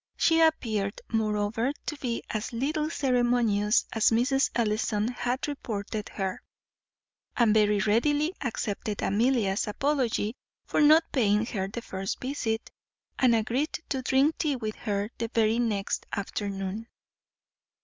She 0.17 0.39
appeared, 0.39 0.99
moreover, 1.11 1.73
to 1.85 1.95
be 1.99 2.23
as 2.31 2.51
little 2.51 2.89
ceremonious 2.89 3.85
as 3.93 4.09
Mrs. 4.09 4.49
Ellison 4.55 5.09
had 5.09 5.47
reported 5.47 6.09
her, 6.09 6.41
and 7.37 7.53
very 7.53 7.77
readily 7.81 8.33
accepted 8.41 9.03
Amelia's 9.03 9.67
apology 9.67 10.35
for 10.65 10.81
not 10.81 11.03
paying 11.11 11.45
her 11.45 11.67
the 11.67 11.83
first 11.83 12.19
visit, 12.19 12.71
and 13.19 13.35
agreed 13.35 13.73
to 13.89 14.01
drink 14.01 14.39
tea 14.39 14.55
with 14.55 14.73
her 14.75 15.11
the 15.19 15.27
very 15.31 15.59
next 15.59 16.07
afternoon. 16.11 16.87